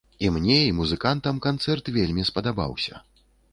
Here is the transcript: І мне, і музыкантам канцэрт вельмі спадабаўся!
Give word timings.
І 0.27 0.29
мне, 0.37 0.55
і 0.69 0.71
музыкантам 0.77 1.43
канцэрт 1.47 1.93
вельмі 2.01 2.27
спадабаўся! 2.33 3.07